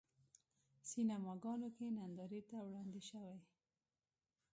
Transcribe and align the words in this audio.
سینماګانو 0.89 1.67
کې 1.75 1.85
نندارې 1.97 2.41
ته 2.49 2.55
وړاندې 2.65 3.01
شوی. 3.09 3.37